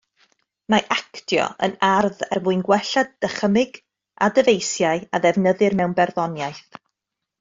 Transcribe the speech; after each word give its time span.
Mae 0.73 0.85
actio 0.93 1.43
yn 1.67 1.75
arf 1.89 2.23
er 2.37 2.41
mwyn 2.47 2.63
gwella 2.69 3.03
dychymyg 3.25 3.77
a 4.25 4.31
dyfeisiau 4.39 5.05
a 5.15 5.21
ddefnyddir 5.27 5.77
mewn 5.83 5.95
barddoniaeth. 6.01 6.81